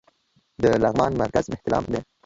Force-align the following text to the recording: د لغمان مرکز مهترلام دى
د 0.61 0.63
لغمان 0.83 1.11
مرکز 1.21 1.45
مهترلام 1.53 1.85
دى 1.91 1.99